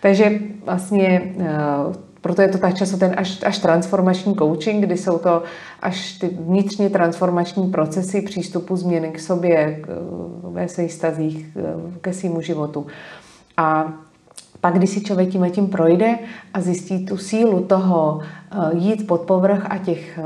[0.00, 5.18] Takže vlastně eh, proto je to tak často ten až, až transformační coaching, kdy jsou
[5.18, 5.42] to
[5.82, 9.88] až ty vnitřně transformační procesy přístupu změny k sobě, k,
[10.42, 11.46] ve svých stazích,
[12.00, 12.86] ke svému životu.
[13.56, 13.92] A
[14.60, 16.18] pak, když si člověk tím tím projde
[16.54, 20.22] a zjistí tu sílu toho eh, jít pod povrch a těch eh,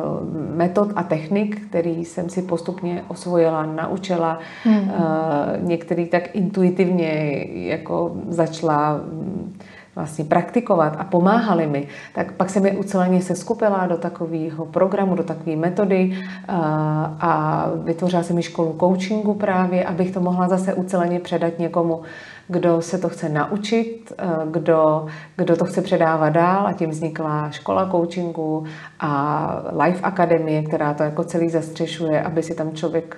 [0.57, 4.91] metod a technik, který jsem si postupně osvojila, naučila, hmm.
[5.61, 9.59] některý tak intuitivně jako začala mm,
[9.97, 15.23] vlastně praktikovat a pomáhali mi, tak pak jsem je uceleně seskupila do takového programu, do
[15.23, 16.57] takové metody a,
[17.21, 22.03] a vytvořila jsem mi školu coachingu právě, abych to mohla zase uceleně předat někomu,
[22.49, 24.13] kdo se to chce naučit,
[24.51, 25.07] kdo,
[25.37, 26.67] kdo to chce předávat dál.
[26.67, 28.65] A tím vznikla škola coachingu
[29.01, 33.17] a Life Akademie, která to jako celý zastřešuje, aby si tam člověk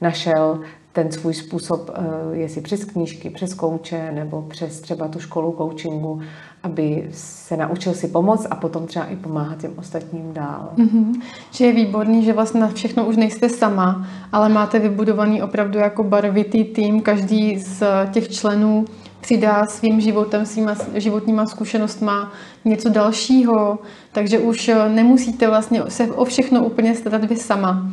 [0.00, 0.60] našel
[0.94, 6.20] ten svůj způsob, eh, jestli přes knížky, přes kouče nebo přes třeba tu školu coachingu,
[6.62, 10.72] aby se naučil si pomoct a potom třeba i pomáhat těm ostatním dál.
[10.76, 11.20] Mm-hmm.
[11.50, 16.02] Že je výborný, že vlastně na všechno už nejste sama, ale máte vybudovaný opravdu jako
[16.04, 18.84] barvitý tým, každý z těch členů
[19.20, 22.32] přidá svým životem, svýma životníma zkušenostma
[22.64, 23.78] něco dalšího,
[24.12, 27.86] takže už nemusíte vlastně se o všechno úplně starat vy sama.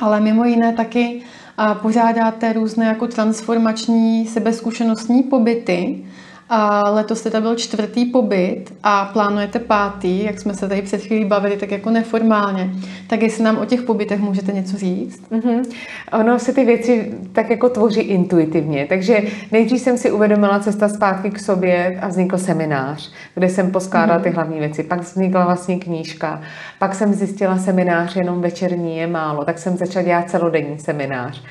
[0.00, 1.22] Ale mimo jiné taky
[1.58, 6.04] a pořádáte různé jako transformační sebezkušenostní pobyty
[6.48, 11.24] A letos teda byl čtvrtý pobyt a plánujete pátý, jak jsme se tady před chvílí
[11.24, 12.70] bavili, tak jako neformálně.
[13.06, 15.30] Tak jestli nám o těch pobytech můžete něco říct?
[15.30, 15.64] Mm-hmm.
[16.12, 18.86] Ono se ty věci tak jako tvoří intuitivně.
[18.88, 24.18] Takže nejdřív jsem si uvědomila cesta zpátky k sobě a vznikl seminář, kde jsem poskládala
[24.18, 24.22] mm-hmm.
[24.22, 24.82] ty hlavní věci.
[24.82, 26.40] Pak vznikla vlastně knížka.
[26.78, 31.42] Pak jsem zjistila seminář jenom večerní je málo, tak jsem začala dělat celodenní seminář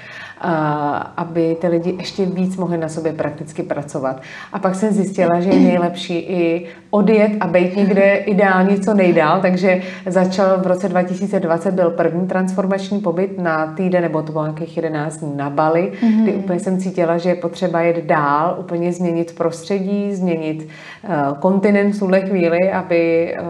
[1.17, 4.21] aby ty lidi ještě víc mohli na sobě prakticky pracovat.
[4.53, 9.41] A pak jsem zjistila, že je nejlepší i odjet a být někde ideálně co nejdál,
[9.41, 14.77] takže začal v roce 2020 byl první transformační pobyt na týden, nebo to bylo nějakých
[14.77, 16.23] 11 dní na Bali, mm-hmm.
[16.23, 20.67] kdy úplně jsem cítila, že je potřeba jet dál, úplně změnit prostředí, změnit
[21.03, 23.47] uh, kontinent v tuhle chvíli, aby uh,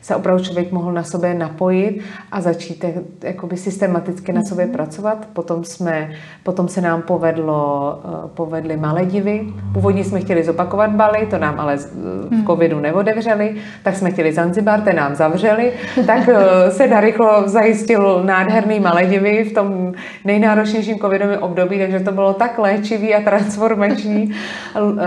[0.00, 2.00] se opravdu člověk mohl na sobě napojit
[2.32, 4.72] a začít eh, jakoby systematicky na sobě mm-hmm.
[4.72, 5.28] pracovat.
[5.32, 6.10] Potom jsme
[6.42, 9.46] Potom se nám povedlo, eh, povedly Maledivy.
[9.74, 12.46] Původně jsme chtěli zopakovat Bali, to nám ale v hmm.
[12.46, 15.72] covidu neodevřeli, tak jsme chtěli Zanzibar, ten nám zavřeli,
[16.06, 19.92] tak eh, se narychlo zajistil nádherný Maledivy v tom
[20.24, 24.34] nejnáročnějším covidovém období, takže to bylo tak léčivý a transformační.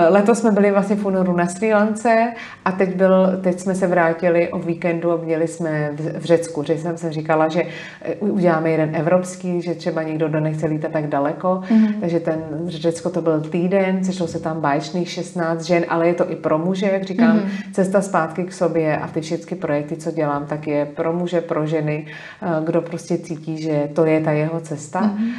[0.10, 2.34] Letos jsme byli vlastně v únoru na Sri Lance
[2.66, 6.78] a teď, byl, teď jsme se vrátili o víkendu a měli jsme v, Řecku, že
[6.78, 7.64] jsem se říkala, že
[8.02, 12.00] eh, uděláme jeden evropský, že třeba někdo, kdo nechce lítat tak daleko, mm-hmm.
[12.00, 16.32] takže ten Řecko to byl týden, sešlo se tam báječných 16 žen, ale je to
[16.32, 17.72] i pro muže, jak říkám, mm-hmm.
[17.72, 21.68] cesta zpátky k sobě a ty všechny projekty, co dělám, tak je pro muže, pro
[21.68, 25.02] ženy, eh, kdo prostě cítí, že to je ta jeho cesta.
[25.02, 25.32] Mm-hmm.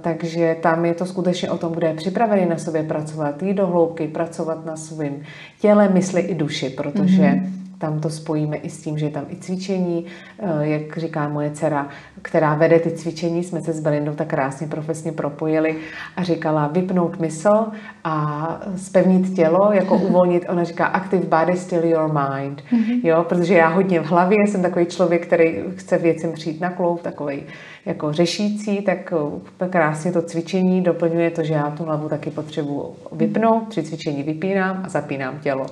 [0.00, 3.66] Takže tam je to skutečně o tom, kdo je připravený na sobě pracovat, jít do
[3.66, 5.20] hloubky, pracovat na svém
[5.60, 9.24] těle, mysli i duši, protože mm-hmm tam to spojíme i s tím, že je tam
[9.28, 10.06] i cvičení,
[10.38, 11.88] eh, jak říká moje dcera,
[12.22, 15.76] která vede ty cvičení, jsme se s Belindou tak krásně profesně propojili
[16.16, 17.66] a říkala vypnout mysl
[18.04, 23.00] a spevnit tělo, jako uvolnit, ona říká active body, still your mind, mm-hmm.
[23.02, 27.02] jo, protože já hodně v hlavě jsem takový člověk, který chce věcem přijít na kloub,
[27.02, 27.42] takový
[27.86, 29.12] jako řešící, tak
[29.60, 34.22] eh, krásně to cvičení doplňuje to, že já tu hlavu taky potřebuji vypnout, při cvičení
[34.22, 35.66] vypínám a zapínám tělo.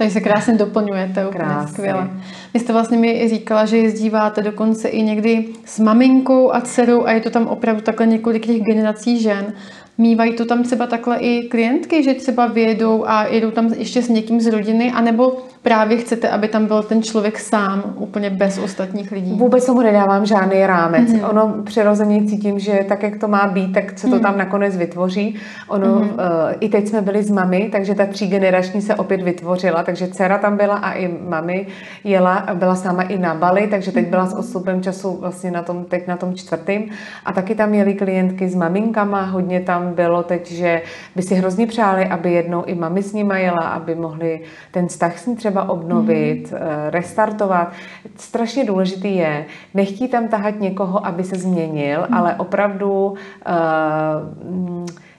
[0.00, 1.72] Takže se krásně doplňujete, úplně krásně.
[1.72, 2.10] skvěle.
[2.54, 7.12] Vy jste vlastně mi říkala, že jezdíváte dokonce i někdy s maminkou a dcerou a
[7.12, 9.52] je to tam opravdu takhle několik těch generací žen.
[9.98, 14.08] Mývají to tam třeba takhle i klientky, že třeba vyjedou a jedou tam ještě s
[14.08, 19.12] někým z rodiny, anebo právě chcete, aby tam byl ten člověk sám, úplně bez ostatních
[19.12, 19.32] lidí?
[19.32, 21.12] Vůbec tomu nedávám žádný rámec.
[21.12, 21.30] Mm-hmm.
[21.30, 24.22] Ono přirozeně cítím, že tak, jak to má být, tak se to mm-hmm.
[24.22, 25.36] tam nakonec vytvoří.
[25.68, 26.02] Ono, mm-hmm.
[26.02, 30.38] uh, i teď jsme byli s mami, takže ta třígenerační se opět vytvořila, takže dcera
[30.38, 31.66] tam byla a i mami
[32.04, 35.62] jela, byla s náma i na Bali, takže teď byla s odstupem času vlastně na
[35.62, 36.90] tom, teď na tom čtvrtým.
[37.24, 40.82] A taky tam jeli klientky s maminkama, hodně tam bylo teď, že
[41.16, 45.18] by si hrozně přáli, aby jednou i mami s nima jela, aby mohli ten vztah
[45.18, 46.58] s ní třeba třeba obnovit, mm.
[46.90, 47.72] restartovat.
[48.16, 52.14] Strašně důležitý je nechtít tam tahat někoho, aby se změnil, mm.
[52.14, 53.16] ale opravdu uh,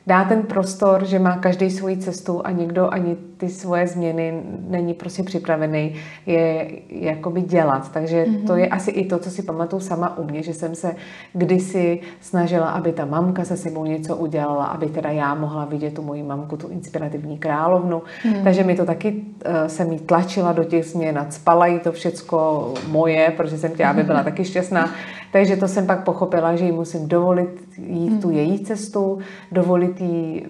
[0.08, 4.94] dá ten prostor, že má každý svoji cestu a nikdo ani ty svoje změny není
[4.94, 7.92] prostě připravený je jakoby dělat.
[7.92, 8.48] Takže mm-hmm.
[8.48, 10.96] to je asi i to, co si pamatuju sama u mě, že jsem se
[11.34, 16.02] kdysi snažila, aby ta mamka se sebou něco udělala, aby teda já mohla vidět tu
[16.02, 18.02] moji mamku, tu inspirativní královnu.
[18.26, 18.44] Mm.
[18.44, 22.74] Takže mi to taky uh, jsem jí tlačila do těch změn spala jí to všecko
[22.88, 24.90] moje, protože jsem chtěla, aby byla taky šťastná.
[25.32, 28.38] Takže to jsem pak pochopila, že jí musím dovolit jít tu hmm.
[28.38, 29.20] její cestu,
[29.52, 30.46] dovolit jí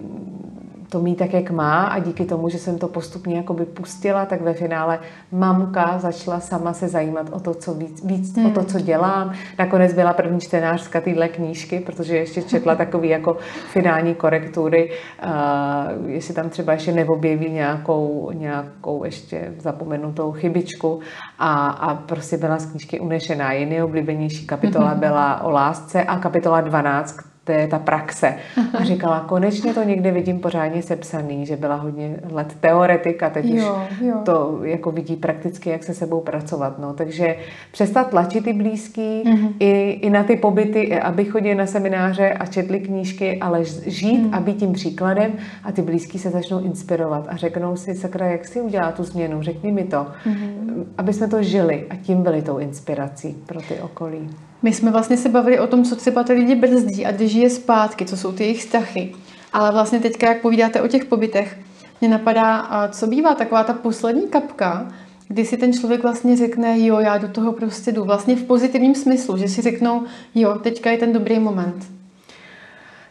[0.92, 4.40] to mít tak, jak má a díky tomu, že jsem to postupně jakoby pustila, tak
[4.40, 4.98] ve finále
[5.32, 8.46] mamka začala sama se zajímat o to, co víc, víc hmm.
[8.46, 8.68] o to, hmm.
[8.68, 9.32] co dělám.
[9.58, 13.36] Nakonec byla první čtenářka téhle knížky, protože ještě četla takový jako
[13.72, 14.90] finální korektury,
[15.24, 21.00] uh, jestli tam třeba ještě neobjeví nějakou, nějakou ještě zapomenutou chybičku
[21.38, 23.52] a, a prostě byla z knížky unešená.
[23.52, 25.00] Její nejoblíbenější kapitola hmm.
[25.00, 28.34] byla o lásce a kapitola 12, to je ta praxe.
[28.78, 33.82] A říkala, konečně to někde vidím pořádně sepsaný, že byla hodně let teoretika, teď jo,
[33.90, 34.16] už jo.
[34.24, 36.78] to jako vidí prakticky, jak se sebou pracovat.
[36.78, 36.92] No.
[36.92, 37.36] Takže
[37.72, 39.52] přestat tlačit ty blízký mm-hmm.
[39.60, 44.34] i, i na ty pobyty, aby chodili na semináře a četli knížky, ale žít mm.
[44.34, 45.32] a být tím příkladem
[45.64, 49.42] a ty blízký se začnou inspirovat a řeknou si, sakra, jak si udělá tu změnu,
[49.42, 50.06] řekni mi to.
[50.26, 50.84] Mm-hmm.
[50.98, 54.30] Aby jsme to žili a tím byli tou inspirací pro ty okolí.
[54.62, 57.50] My jsme vlastně se bavili o tom, co třeba ty lidi brzdí a drží je
[57.50, 59.14] zpátky, co jsou ty jejich strachy.
[59.52, 61.58] Ale vlastně teďka, jak povídáte o těch pobytech,
[62.00, 64.88] mě napadá, co bývá taková ta poslední kapka,
[65.28, 68.04] kdy si ten člověk vlastně řekne, jo, já do toho prostě jdu.
[68.04, 70.02] Vlastně v pozitivním smyslu, že si řeknou,
[70.34, 71.86] jo, teďka je ten dobrý moment.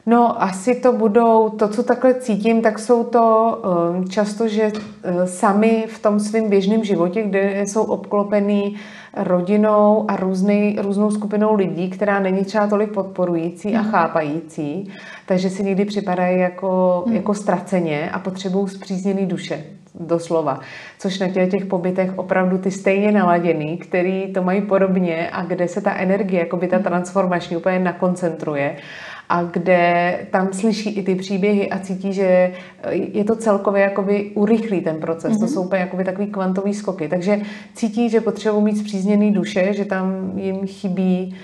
[0.06, 3.58] No, asi to budou, to, co takhle cítím, tak jsou to
[3.96, 8.78] um, často, že uh, sami v tom svém běžném životě, kde jsou obklopený
[9.17, 13.91] rodinou a různý, různou skupinou lidí, která není třeba tolik podporující a mhm.
[13.91, 14.91] chápající,
[15.26, 17.13] takže si někdy připadají jako, mm.
[17.13, 19.63] jako ztraceně a potřebují zpřízněný duše
[20.00, 20.60] doslova.
[21.00, 25.67] Což na těch, těch pobytech opravdu ty stejně naladěný, který to mají podobně a kde
[25.67, 26.86] se ta energie, jako by ta mhm.
[26.86, 28.76] transformační úplně nakoncentruje
[29.32, 32.54] a kde tam slyší i ty příběhy a cítí, že
[32.91, 35.32] je to celkově jakoby urychlí ten proces.
[35.32, 35.39] Mm-hmm.
[35.39, 35.54] To mhm.
[35.54, 37.08] jsou úplně jakoby takový kvantový skoky.
[37.08, 37.41] Takže
[37.74, 41.36] cítí, že potřebují mít zpřízněný duše, že tam jim chybí,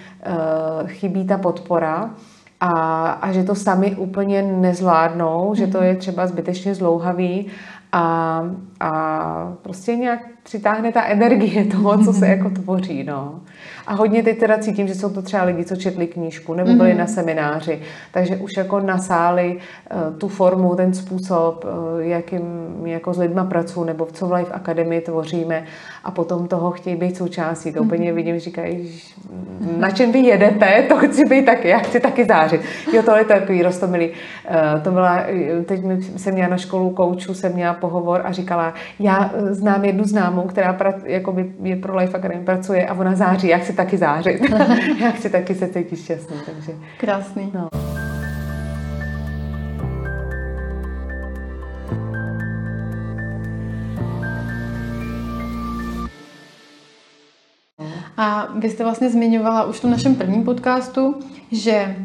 [0.81, 2.09] uh, chybí ta podpora
[2.59, 2.71] a,
[3.09, 5.55] a že to sami úplně nezvládnou, mm-hmm.
[5.55, 5.87] že to mhm.
[5.87, 7.45] je třeba zbytečně zlouhavý
[7.91, 8.43] a,
[8.79, 13.03] a prostě nějak přitáhne ta energie toho, co se jako tvoří.
[13.03, 13.39] No.
[13.87, 16.93] A hodně teď teda cítím, že jsou to třeba lidi, co četli knížku nebo byli
[16.93, 16.97] mm-hmm.
[16.97, 17.79] na semináři,
[18.11, 22.41] takže už jako nasáli uh, tu formu, ten způsob, uh, jakým
[22.85, 25.63] jako s lidma pracuji nebo v co v Life Academy tvoříme
[26.03, 27.73] a potom toho chtějí být součástí.
[27.73, 27.85] To mm-hmm.
[27.85, 29.01] úplně vidím, říkají,
[29.77, 32.61] na čem vy jedete, to chci být taky, já chci taky zářit.
[32.93, 34.09] Jo, to je takový rostomilý.
[34.09, 35.23] Uh, to byla,
[35.65, 35.81] teď
[36.17, 40.73] jsem měla na školu koučů, jsem měla pohovor a říkala, já znám jednu známou, která
[40.73, 44.41] pra, jakoby je pro Life Academy pracuje a ona září, já chci taky zářit.
[44.99, 46.37] já chci taky se cítit šťastný.
[46.45, 47.51] Takže, Krásný.
[47.53, 47.69] No.
[58.17, 61.15] A vy jste vlastně zmiňovala už v našem prvním podcastu,
[61.51, 61.95] že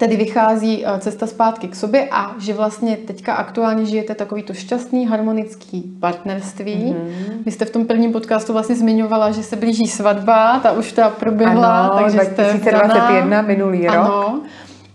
[0.00, 4.54] tedy vychází eh, cesta zpátky k sobě a že vlastně teďka aktuálně žijete takový to
[4.54, 6.74] šťastný, harmonický partnerství.
[6.74, 7.42] Mm-hmm.
[7.46, 11.10] Vy jste v tom prvním podcastu vlastně zmiňovala, že se blíží svatba, ta už ta
[11.10, 13.96] proběhla, ano, takže 2021 jste minulý rok.
[13.96, 14.40] Ano.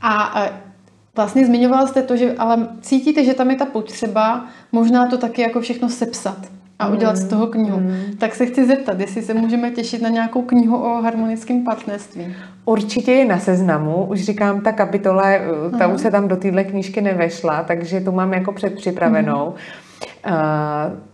[0.01, 0.51] A eh,
[1.15, 5.41] vlastně zmiňovala jste to, že ale cítíte, že tam je ta potřeba možná to taky
[5.41, 7.79] jako všechno sepsat a udělat z mm, toho knihu.
[7.79, 7.95] Mm.
[8.17, 12.35] Tak se chci zeptat, jestli se můžeme těšit na nějakou knihu o harmonickém partnerství.
[12.65, 14.05] Určitě je na seznamu.
[14.05, 15.25] Už říkám, ta kapitola,
[15.79, 19.45] ta už se tam do téhle knížky nevešla, takže tu mám jako předpřipravenou.
[19.45, 21.04] Mm.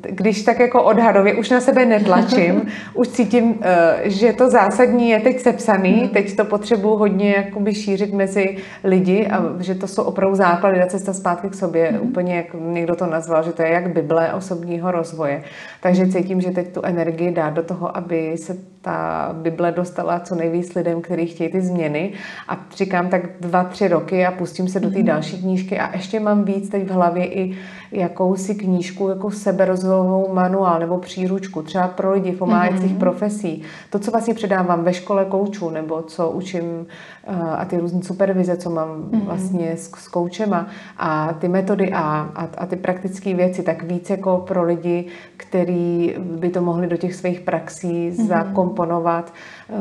[0.00, 5.20] Když tak jako odhadově už na sebe netlačím, už cítím, eh, že to zásadní je
[5.20, 6.08] teď sepsaný, mm.
[6.08, 10.86] teď to potřebuji hodně jakoby šířit mezi lidi a že to jsou opravdu základy na
[10.86, 11.92] cesta zpátky k sobě.
[11.92, 12.08] Mm.
[12.08, 15.42] Úplně jak někdo to nazval, že to je jak Bible osobního rozvoje.
[15.80, 20.34] Takže cítím, že teď tu energii dát do toho, aby se ta Bible dostala co
[20.34, 22.12] nejvíc lidem, kteří chtějí ty změny.
[22.48, 26.20] A říkám tak dva, tři roky a pustím se do té další knížky a ještě
[26.20, 27.58] mám víc teď v hlavě i
[27.92, 32.98] jakousi knížku, jako seberozvojovou manuál nebo příručku, třeba pro lidi v pomáhajících mm-hmm.
[32.98, 33.62] profesí.
[33.90, 38.56] To, co vlastně předávám ve škole koučů, nebo co učím uh, a ty různé supervize,
[38.56, 39.24] co mám mm-hmm.
[39.24, 42.00] vlastně s, s koučema a ty metody a,
[42.34, 46.96] a, a ty praktické věci, tak víc jako pro lidi, kteří by to mohli do
[46.96, 48.26] těch svých praxí mm-hmm.
[48.26, 49.32] zakomponovat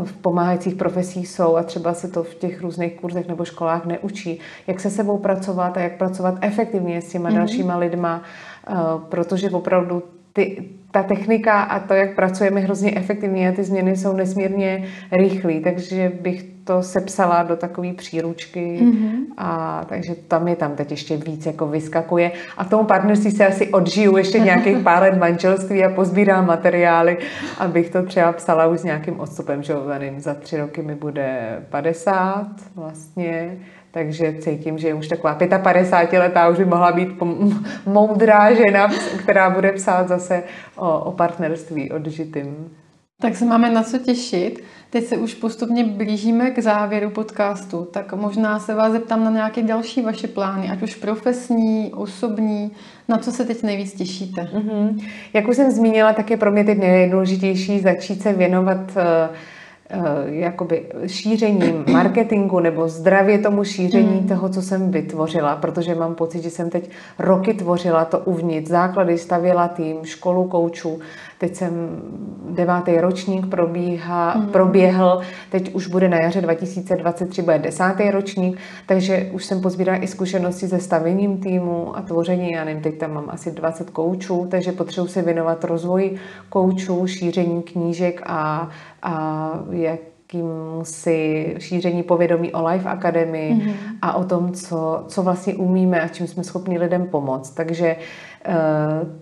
[0.03, 4.39] v pomáhajících profesích jsou a třeba se to v těch různých kurzech nebo školách neučí,
[4.67, 7.35] jak se sebou pracovat a jak pracovat efektivně s těma mm-hmm.
[7.35, 8.21] dalšíma lidma,
[9.09, 14.13] protože opravdu ty, ta technika a to, jak pracujeme, hrozně efektivně a ty změny jsou
[14.15, 18.79] nesmírně rychlé, takže bych to sepsala do takové příručky.
[18.81, 19.13] Mm-hmm.
[19.37, 22.31] a takže tam je tam teď ještě víc jako vyskakuje.
[22.57, 27.17] A tomu partnerství se asi odžiju ještě nějakých pár let manželství a pozbírám materiály,
[27.57, 31.59] abych to třeba psala už s nějakým odstupem, že nevím, za tři roky mi bude
[31.69, 33.57] 50 vlastně,
[33.93, 37.09] takže cítím, že je už taková 55 letá už by mohla být
[37.85, 38.91] moudrá žena,
[39.23, 40.43] která bude psát zase
[40.75, 42.69] o, o partnerství odžitým.
[43.21, 44.63] Tak se máme na co těšit.
[44.89, 49.63] Teď se už postupně blížíme k závěru podcastu, tak možná se vás zeptám na nějaké
[49.63, 52.71] další vaše plány, ať už profesní, osobní,
[53.07, 54.41] na co se teď nejvíc těšíte?
[54.41, 55.09] Mm-hmm.
[55.33, 59.35] Jak už jsem zmínila, tak je pro mě teď nejdůležitější začít se věnovat uh,
[60.25, 64.27] jakoby šířením marketingu nebo zdravě tomu šíření mm.
[64.27, 69.17] toho, co jsem vytvořila, protože mám pocit, že jsem teď roky tvořila to uvnitř, základy
[69.17, 70.99] stavěla tým, školu koučů,
[71.37, 72.01] teď jsem
[72.49, 74.47] devátý ročník probíhá, mm.
[74.47, 80.07] proběhl, teď už bude na jaře 2023, bude desátý ročník, takže už jsem pozbírala i
[80.07, 84.71] zkušenosti se stavěním týmu a tvoření, já nevím, teď tam mám asi 20 koučů, takže
[84.71, 86.15] potřebuji se věnovat rozvoji
[86.49, 88.69] koučů, šíření knížek a
[89.03, 89.99] a jak
[90.83, 93.73] si šíření povědomí o Life Academy mm-hmm.
[94.01, 97.49] a o tom, co, co vlastně umíme a čím jsme schopni lidem pomoct.
[97.49, 98.01] Takže uh,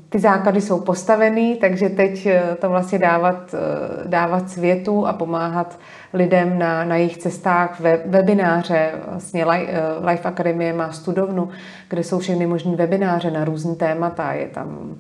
[0.10, 2.28] ty základy jsou postavený, takže teď
[2.60, 5.80] to vlastně dávat, uh, dávat světu a pomáhat
[6.14, 8.92] lidem na, na jejich cestách, we, webináře.
[9.08, 9.46] Vlastně
[10.10, 11.50] Life Academy má studovnu,
[11.90, 14.34] kde jsou všechny možné webináře na různé témata.
[14.34, 14.96] Je tam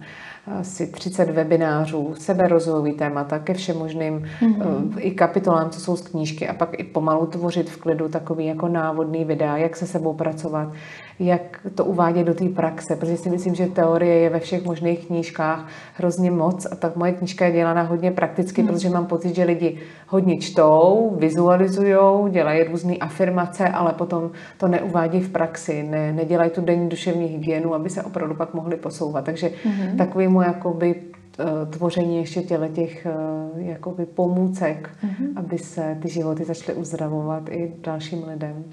[0.47, 4.93] asi 30 webinářů, seberozvojový témata ke všem možným mm-hmm.
[4.97, 8.67] i kapitolám, co jsou z knížky a pak i pomalu tvořit v klidu takový jako
[8.67, 10.73] návodný videa, jak se sebou pracovat,
[11.19, 15.07] jak to uvádět do té praxe, protože si myslím, že teorie je ve všech možných
[15.07, 18.67] knížkách hrozně moc a tak moje knížka je dělána hodně prakticky, mm.
[18.67, 19.77] protože mám pocit, že lidi
[20.07, 26.61] hodně čtou, vizualizují, dělají různé afirmace, ale potom to neuvádí v praxi, ne, nedělají tu
[26.61, 29.25] denní duševní hygienu, aby se opravdu pak mohli posouvat.
[29.25, 29.97] Takže mm.
[29.97, 30.95] takový mu jakoby
[31.39, 33.11] eh, tvoření ještě těle těch eh,
[33.55, 35.27] jakoby pomůcek, mm-hmm.
[35.35, 38.63] aby se ty životy začaly uzdravovat i dalším lidem.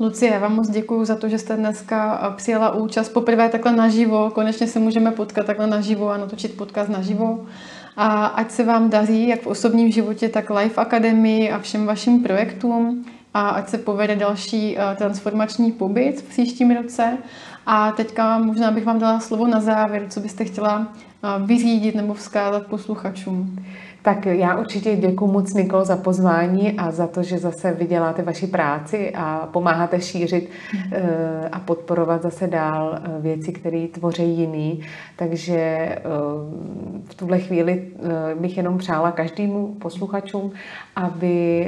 [0.00, 3.72] Lucie, já vám moc děkuji za to, že jste dneska eh, přijela účast poprvé takhle
[3.76, 4.30] naživo.
[4.30, 7.46] Konečně se můžeme potkat takhle naživo a natočit podcast naživo.
[7.96, 12.22] A ať se vám daří, jak v osobním životě, tak Life Academy a všem vašim
[12.22, 13.04] projektům.
[13.34, 17.18] A ať se povede další transformační pobyt v příštím roce.
[17.72, 20.86] A teďka možná bych vám dala slovo na závěr, co byste chtěla
[21.44, 23.64] vyřídit nebo vzkázat posluchačům.
[24.02, 28.46] Tak já určitě děkuji moc, Nikol, za pozvání a za to, že zase vyděláte vaši
[28.46, 30.50] práci a pomáháte šířit
[30.92, 34.80] eh, a podporovat zase dál eh, věci, které tvoří jiný.
[35.16, 36.00] Takže eh,
[37.04, 37.88] v tuhle chvíli
[38.40, 40.52] bych jenom přála každému posluchačům,
[40.96, 41.66] aby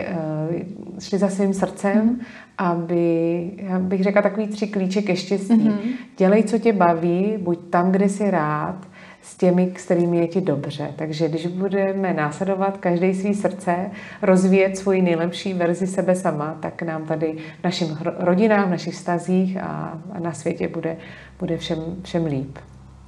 [0.98, 2.20] šli za svým srdcem,
[2.58, 5.54] aby, já bych řekla takový tři klíče ke štěstí.
[5.54, 5.78] Mm-hmm.
[6.16, 8.76] Dělej, co tě baví, buď tam, kde jsi rád,
[9.22, 10.92] s těmi, s kterými je ti dobře.
[10.96, 13.90] Takže když budeme následovat každý svý srdce,
[14.22, 19.56] rozvíjet svoji nejlepší verzi sebe sama, tak nám tady v našim rodinám, v našich stazích
[19.56, 20.96] a, na světě bude,
[21.38, 22.58] bude všem, všem líp.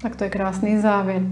[0.03, 1.23] Tak to je krásný závěr.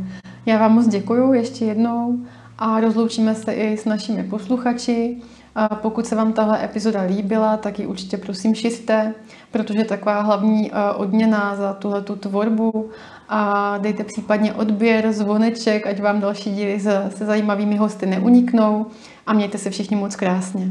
[0.46, 2.18] Já vám moc děkuji ještě jednou
[2.58, 5.16] a rozloučíme se i s našimi posluchači.
[5.54, 9.14] A pokud se vám tahle epizoda líbila, tak ji určitě prosím šiřte,
[9.50, 12.90] protože taková hlavní odměna za tuhle tvorbu
[13.28, 18.86] a dejte případně odběr, zvoneček, ať vám další díly se, zajímavými hosty neuniknou
[19.26, 20.68] a mějte se všichni moc krásně.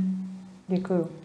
[0.67, 1.20] Děkuju.